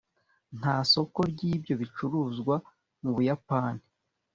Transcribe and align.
nta 0.59 0.75
soko 0.91 1.19
ryibyo 1.31 1.73
bicuruzwa 1.81 2.55
mubuyapani 3.01 3.83